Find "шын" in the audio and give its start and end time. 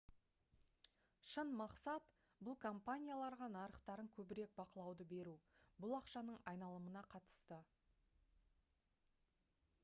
1.31-1.51